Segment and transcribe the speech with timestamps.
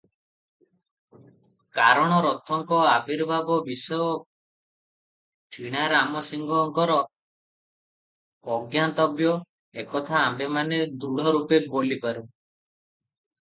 [1.79, 3.99] କାରଣ ରଥଙ୍କ ଆବିର୍ଭାବ ବିଷୟ
[5.59, 6.97] କିଣାରାମ ସିଂହଙ୍କର
[8.57, 9.37] ଅଜ୍ଞାତବ୍ୟ,
[9.85, 12.27] ଏକଥା ଆମ୍ଭେମାନେ ଦୃଢ଼ରୂପେ ବୋଲିପାରୁଁ।